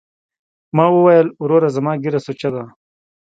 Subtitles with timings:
[0.75, 2.63] ما وويل وروره زما ږيره سوچه ده.